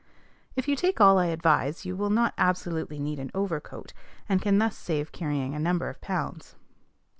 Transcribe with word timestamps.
If 0.55 0.67
you 0.67 0.75
take 0.75 0.99
all 0.99 1.19
I 1.19 1.27
advise, 1.27 1.85
you 1.85 1.95
will 1.95 2.09
not 2.09 2.33
absolutely 2.35 2.97
need 2.97 3.19
an 3.19 3.29
overcoat, 3.35 3.93
and 4.27 4.41
can 4.41 4.57
thus 4.57 4.75
save 4.75 5.11
carrying 5.11 5.53
a 5.53 5.59
number 5.59 5.89
of 5.89 6.01
pounds. 6.01 6.55